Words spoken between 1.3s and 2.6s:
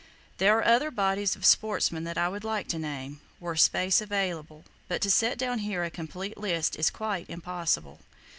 of sportsmen that I would